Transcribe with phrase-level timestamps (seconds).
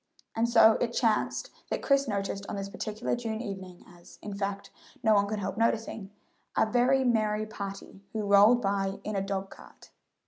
[0.35, 4.71] And so it chanced that Chris noticed on this particular June evening as, in fact,
[5.03, 6.09] no one could help noticing
[6.57, 9.91] a very merry party who rolled by in a dog cart.